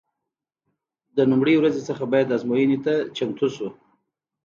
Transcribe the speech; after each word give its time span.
د 1.15 1.17
لومړۍ 1.31 1.55
ورځې 1.57 1.81
څخه 1.89 2.03
باید 2.11 2.33
ازموینې 2.35 2.77
ته 2.85 2.93
چمتو 3.15 3.47
شو. 3.55 3.67